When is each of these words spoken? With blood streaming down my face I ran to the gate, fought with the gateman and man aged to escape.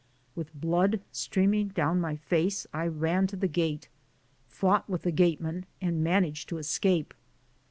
With 0.33 0.51
blood 0.59 1.01
streaming 1.11 1.67
down 1.67 2.01
my 2.01 2.15
face 2.15 2.65
I 2.73 2.87
ran 2.87 3.27
to 3.27 3.35
the 3.35 3.47
gate, 3.47 3.87
fought 4.47 4.89
with 4.89 5.03
the 5.03 5.11
gateman 5.11 5.67
and 5.79 6.03
man 6.03 6.25
aged 6.25 6.49
to 6.49 6.57
escape. 6.57 7.13